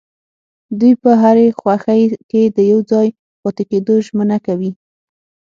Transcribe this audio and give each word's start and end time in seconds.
دوی 0.79 0.93
په 1.03 1.11
هرې 1.21 1.47
خوښۍ 1.59 2.03
کې 2.29 2.41
د 2.57 2.57
يوځای 2.71 3.07
پاتې 3.41 3.63
کيدو 3.69 3.93
ژمنه 4.05 4.37
کوي. 4.45 4.71